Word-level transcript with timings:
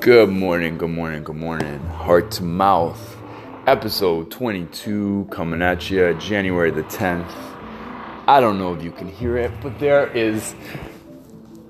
Good 0.00 0.28
morning, 0.28 0.78
good 0.78 0.90
morning, 0.90 1.24
good 1.24 1.34
morning. 1.34 1.80
Heart 1.80 2.30
to 2.32 2.44
Mouth, 2.44 3.16
episode 3.66 4.30
22, 4.30 5.26
coming 5.28 5.60
at 5.60 5.90
you 5.90 6.14
January 6.14 6.70
the 6.70 6.84
10th. 6.84 7.28
I 8.28 8.38
don't 8.40 8.58
know 8.58 8.72
if 8.72 8.84
you 8.84 8.92
can 8.92 9.08
hear 9.08 9.36
it, 9.36 9.50
but 9.60 9.80
there 9.80 10.06
is 10.06 10.54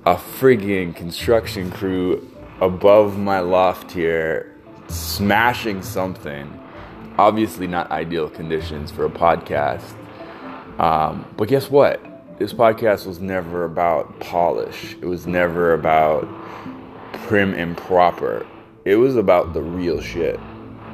a 0.04 0.16
frigging 0.16 0.94
construction 0.94 1.70
crew 1.70 2.30
above 2.60 3.18
my 3.18 3.40
loft 3.40 3.92
here 3.92 4.54
smashing 4.88 5.80
something. 5.80 6.52
Obviously, 7.16 7.66
not 7.66 7.90
ideal 7.90 8.28
conditions 8.28 8.90
for 8.90 9.06
a 9.06 9.10
podcast. 9.10 9.94
Um, 10.78 11.24
but 11.38 11.48
guess 11.48 11.70
what? 11.70 12.04
This 12.38 12.52
podcast 12.52 13.06
was 13.06 13.20
never 13.20 13.64
about 13.64 14.20
polish, 14.20 14.96
it 15.00 15.06
was 15.06 15.26
never 15.26 15.72
about 15.72 16.28
prim 17.28 17.52
and 17.52 17.76
proper. 17.76 18.46
It 18.86 18.96
was 18.96 19.14
about 19.14 19.52
the 19.52 19.60
real 19.60 20.00
shit, 20.00 20.40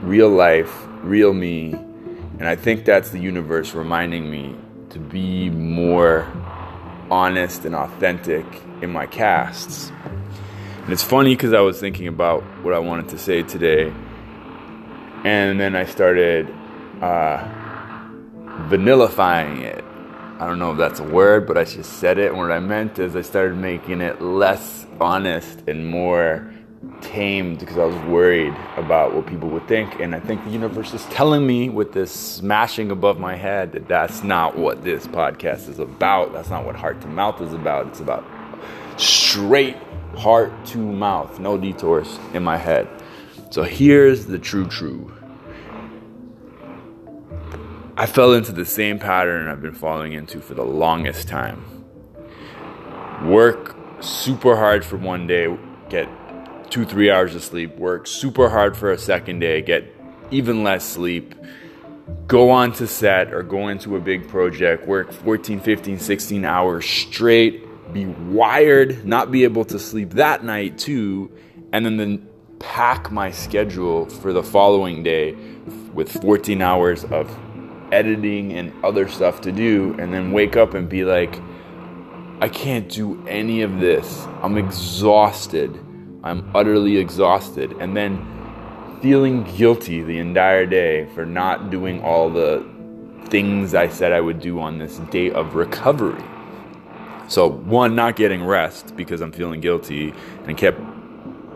real 0.02 0.28
life, 0.28 0.84
real 1.02 1.32
me. 1.32 1.72
And 2.40 2.48
I 2.48 2.56
think 2.56 2.84
that's 2.84 3.10
the 3.10 3.20
universe 3.20 3.72
reminding 3.72 4.28
me 4.28 4.56
to 4.90 4.98
be 4.98 5.48
more 5.50 6.26
honest 7.08 7.64
and 7.64 7.76
authentic 7.76 8.44
in 8.82 8.90
my 8.90 9.06
casts. 9.06 9.92
And 10.82 10.92
it's 10.92 11.04
funny 11.04 11.36
because 11.36 11.52
I 11.52 11.60
was 11.60 11.78
thinking 11.78 12.08
about 12.08 12.42
what 12.64 12.74
I 12.74 12.80
wanted 12.80 13.10
to 13.10 13.18
say 13.18 13.44
today. 13.44 13.92
And 15.24 15.60
then 15.60 15.76
I 15.76 15.84
started 15.84 16.52
uh, 17.00 17.48
vanillifying 18.68 19.60
it. 19.60 19.83
I 20.40 20.46
don't 20.48 20.58
know 20.58 20.72
if 20.72 20.78
that's 20.78 20.98
a 20.98 21.04
word, 21.04 21.46
but 21.46 21.56
I 21.56 21.64
just 21.64 21.94
said 21.94 22.18
it. 22.18 22.30
And 22.30 22.38
what 22.38 22.50
I 22.50 22.58
meant 22.58 22.98
is 22.98 23.14
I 23.14 23.22
started 23.22 23.56
making 23.56 24.00
it 24.00 24.20
less 24.20 24.84
honest 25.00 25.62
and 25.68 25.86
more 25.86 26.52
tamed 27.00 27.60
because 27.60 27.78
I 27.78 27.84
was 27.84 27.96
worried 28.06 28.54
about 28.76 29.14
what 29.14 29.26
people 29.26 29.48
would 29.50 29.68
think. 29.68 30.00
And 30.00 30.14
I 30.14 30.20
think 30.20 30.44
the 30.44 30.50
universe 30.50 30.92
is 30.92 31.04
telling 31.06 31.46
me 31.46 31.68
with 31.68 31.92
this 31.92 32.10
smashing 32.10 32.90
above 32.90 33.18
my 33.18 33.36
head 33.36 33.72
that 33.72 33.86
that's 33.86 34.24
not 34.24 34.58
what 34.58 34.82
this 34.82 35.06
podcast 35.06 35.68
is 35.68 35.78
about. 35.78 36.32
That's 36.32 36.50
not 36.50 36.64
what 36.64 36.74
heart 36.74 37.00
to 37.02 37.06
mouth 37.06 37.40
is 37.40 37.52
about. 37.52 37.86
It's 37.86 38.00
about 38.00 38.24
straight 38.96 39.76
heart 40.16 40.52
to 40.66 40.78
mouth, 40.78 41.38
no 41.38 41.56
detours 41.58 42.18
in 42.32 42.42
my 42.42 42.56
head. 42.56 42.88
So 43.50 43.62
here's 43.62 44.26
the 44.26 44.38
true, 44.38 44.66
true. 44.66 45.12
I 47.96 48.06
fell 48.06 48.32
into 48.32 48.50
the 48.50 48.64
same 48.64 48.98
pattern 48.98 49.46
I've 49.46 49.62
been 49.62 49.74
falling 49.74 50.14
into 50.14 50.40
for 50.40 50.54
the 50.54 50.64
longest 50.64 51.28
time. 51.28 51.64
Work 53.24 53.76
super 54.00 54.56
hard 54.56 54.84
for 54.84 54.96
one 54.96 55.28
day, 55.28 55.56
get 55.88 56.08
two, 56.72 56.84
three 56.84 57.08
hours 57.08 57.36
of 57.36 57.44
sleep. 57.44 57.76
Work 57.76 58.08
super 58.08 58.48
hard 58.48 58.76
for 58.76 58.90
a 58.90 58.98
second 58.98 59.38
day, 59.38 59.62
get 59.62 59.84
even 60.32 60.64
less 60.64 60.84
sleep. 60.84 61.36
Go 62.26 62.50
on 62.50 62.72
to 62.72 62.88
set 62.88 63.32
or 63.32 63.44
go 63.44 63.68
into 63.68 63.94
a 63.94 64.00
big 64.00 64.26
project, 64.26 64.88
work 64.88 65.12
14, 65.12 65.60
15, 65.60 66.00
16 66.00 66.44
hours 66.44 66.84
straight, 66.84 67.92
be 67.92 68.06
wired, 68.06 69.04
not 69.06 69.30
be 69.30 69.44
able 69.44 69.64
to 69.66 69.78
sleep 69.78 70.10
that 70.10 70.42
night 70.42 70.78
too, 70.78 71.30
and 71.72 71.86
then, 71.86 71.96
then 71.96 72.28
pack 72.58 73.12
my 73.12 73.30
schedule 73.30 74.06
for 74.06 74.32
the 74.32 74.42
following 74.42 75.04
day 75.04 75.36
with 75.92 76.10
14 76.20 76.60
hours 76.60 77.04
of 77.04 77.30
editing 77.94 78.52
and 78.52 78.72
other 78.84 79.08
stuff 79.08 79.40
to 79.42 79.52
do, 79.52 79.94
and 79.98 80.12
then 80.12 80.32
wake 80.32 80.56
up 80.56 80.74
and 80.74 80.88
be 80.88 81.04
like, 81.04 81.40
I 82.40 82.48
can't 82.48 82.88
do 82.88 83.24
any 83.28 83.62
of 83.62 83.78
this. 83.80 84.26
I'm 84.42 84.58
exhausted. 84.58 85.72
I'm 86.24 86.50
utterly 86.54 86.96
exhausted. 86.98 87.72
And 87.80 87.96
then 87.96 88.26
feeling 89.00 89.44
guilty 89.56 90.02
the 90.02 90.18
entire 90.18 90.66
day 90.66 91.06
for 91.14 91.24
not 91.24 91.70
doing 91.70 92.02
all 92.02 92.28
the 92.28 92.66
things 93.26 93.74
I 93.74 93.88
said 93.88 94.12
I 94.12 94.20
would 94.20 94.40
do 94.40 94.60
on 94.60 94.78
this 94.78 94.98
day 95.10 95.30
of 95.30 95.54
recovery. 95.54 96.22
So, 97.28 97.48
one, 97.48 97.94
not 97.94 98.16
getting 98.16 98.44
rest 98.44 98.96
because 98.96 99.20
I'm 99.20 99.32
feeling 99.32 99.60
guilty 99.60 100.12
and 100.46 100.56
kept 100.56 100.80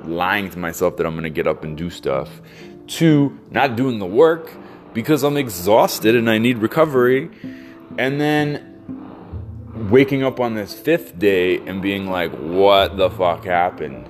lying 0.05 0.49
to 0.51 0.59
myself 0.59 0.97
that 0.97 1.07
I'm 1.07 1.13
going 1.13 1.25
to 1.25 1.31
get 1.31 1.47
up 1.47 1.65
and 1.65 1.77
do 1.77 1.91
stuff. 1.91 2.41
Two, 2.87 3.39
not 3.51 3.77
doing 3.77 3.99
the 3.99 4.07
work 4.07 4.51
because 4.95 5.23
I'm 5.23 5.37
exhausted 5.37 6.15
and 6.15 6.29
I 6.31 6.39
need 6.39 6.59
recovery. 6.59 7.31
And 7.99 8.21
then 8.21 8.69
waking 9.91 10.23
up 10.23 10.41
on 10.41 10.55
this 10.55 10.75
fifth 10.75 11.19
day 11.19 11.59
and 11.67 11.81
being 11.81 12.09
like, 12.09 12.33
what 12.33 12.97
the 12.97 13.11
fuck 13.11 13.45
happened? 13.45 14.09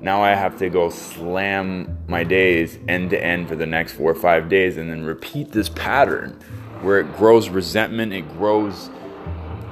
Now 0.00 0.22
I 0.22 0.34
have 0.34 0.58
to 0.58 0.70
go 0.70 0.90
slam 0.90 1.98
my 2.06 2.22
days 2.22 2.78
end 2.88 3.10
to 3.10 3.22
end 3.22 3.48
for 3.48 3.56
the 3.56 3.66
next 3.66 3.94
four 3.94 4.10
or 4.10 4.14
five 4.14 4.48
days 4.48 4.76
and 4.76 4.88
then 4.88 5.04
repeat 5.04 5.52
this 5.52 5.68
pattern 5.68 6.38
where 6.82 7.00
it 7.00 7.16
grows 7.16 7.48
resentment, 7.48 8.12
it 8.12 8.28
grows 8.36 8.90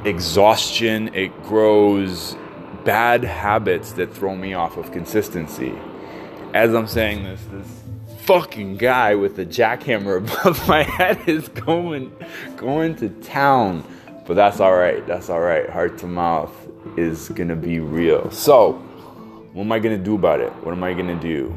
exhaustion, 0.05 1.15
it 1.15 1.31
grows 1.45 2.37
bad 2.85 3.25
habits 3.25 3.93
that 3.93 4.13
throw 4.13 4.35
me 4.35 4.55
off 4.55 4.77
of 4.77 4.91
consistency. 4.91 5.75
As 6.55 6.75
I'm 6.75 6.89
saying 6.89 7.23
this, 7.23 7.45
this 7.53 7.83
fucking 8.27 8.77
guy 8.77 9.15
with 9.15 9.37
the 9.37 9.47
jackhammer 9.47 10.19
above 10.19 10.67
my 10.69 10.83
head 10.83 11.29
is 11.29 11.49
going 11.49 12.13
going 12.57 12.97
to 12.97 13.09
town. 13.23 13.85
But 14.27 14.35
that's 14.35 14.59
all 14.59 14.75
right. 14.75 15.07
That's 15.07 15.31
all 15.31 15.41
right. 15.41 15.71
Heart 15.71 15.99
to 15.99 16.07
mouth 16.07 16.53
is 16.97 17.29
going 17.31 17.49
to 17.49 17.57
be 17.57 17.79
real. 17.79 18.31
So, 18.33 18.73
what 19.53 19.63
am 19.63 19.73
I 19.73 19.79
going 19.79 19.97
to 19.97 20.05
do 20.05 20.17
about 20.17 20.41
it? 20.41 20.53
What 20.65 20.73
am 20.73 20.83
I 20.83 20.93
going 20.93 21.07
to 21.07 21.21
do? 21.21 21.57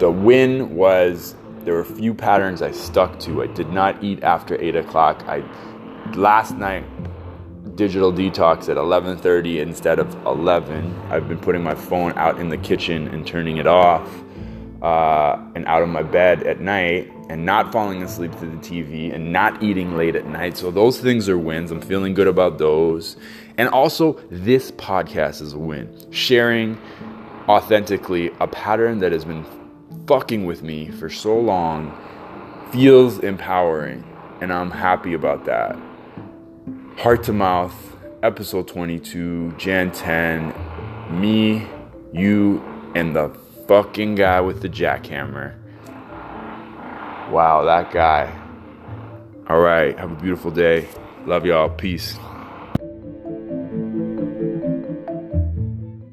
The 0.00 0.10
win 0.10 0.74
was 0.74 1.36
there 1.58 1.74
were 1.74 1.80
a 1.80 1.84
few 1.84 2.12
patterns 2.12 2.60
I 2.60 2.72
stuck 2.72 3.20
to. 3.20 3.42
I 3.42 3.46
did 3.46 3.70
not 3.70 4.02
eat 4.02 4.22
after 4.24 4.60
8 4.60 4.76
o'clock. 4.76 5.22
I 5.28 5.44
last 6.14 6.56
night 6.56 6.84
digital 7.76 8.12
detox 8.12 8.68
at 8.68 8.76
11:30 8.76 9.60
instead 9.60 10.00
of 10.00 10.12
11. 10.26 10.94
I've 11.10 11.28
been 11.28 11.38
putting 11.38 11.62
my 11.62 11.74
phone 11.74 12.12
out 12.16 12.40
in 12.40 12.48
the 12.48 12.58
kitchen 12.58 13.08
and 13.08 13.24
turning 13.26 13.58
it 13.58 13.66
off 13.66 14.23
uh, 14.84 15.40
and 15.54 15.64
out 15.64 15.82
of 15.82 15.88
my 15.88 16.02
bed 16.02 16.42
at 16.42 16.60
night 16.60 17.10
and 17.30 17.46
not 17.46 17.72
falling 17.72 18.02
asleep 18.02 18.30
to 18.32 18.44
the 18.44 18.58
TV 18.58 19.14
and 19.14 19.32
not 19.32 19.62
eating 19.62 19.96
late 19.96 20.14
at 20.14 20.26
night. 20.26 20.58
So 20.58 20.70
those 20.70 21.00
things 21.00 21.26
are 21.26 21.38
wins. 21.38 21.70
I'm 21.70 21.80
feeling 21.80 22.12
good 22.12 22.26
about 22.26 22.58
those. 22.58 23.16
And 23.56 23.70
also, 23.70 24.20
this 24.30 24.72
podcast 24.72 25.40
is 25.40 25.54
a 25.54 25.58
win. 25.58 25.88
Sharing 26.10 26.78
authentically 27.48 28.30
a 28.40 28.46
pattern 28.46 28.98
that 28.98 29.10
has 29.12 29.24
been 29.24 29.46
fucking 30.06 30.44
with 30.44 30.62
me 30.62 30.90
for 30.90 31.08
so 31.08 31.34
long 31.34 31.96
feels 32.70 33.20
empowering. 33.20 34.04
And 34.42 34.52
I'm 34.52 34.70
happy 34.70 35.14
about 35.14 35.46
that. 35.46 35.78
Heart 36.98 37.22
to 37.24 37.32
Mouth, 37.32 37.96
episode 38.22 38.68
22, 38.68 39.52
Jan 39.56 39.90
10. 39.92 40.52
Me, 41.18 41.66
you, 42.12 42.62
and 42.94 43.16
the 43.16 43.30
fucking 43.66 44.14
guy 44.14 44.40
with 44.40 44.62
the 44.62 44.68
jackhammer. 44.68 45.54
Wow, 47.30 47.64
that 47.64 47.90
guy. 47.90 48.32
All 49.48 49.60
right, 49.60 49.98
have 49.98 50.12
a 50.12 50.16
beautiful 50.16 50.50
day. 50.50 50.88
Love 51.26 51.46
y'all. 51.46 51.70
Peace. 51.70 52.18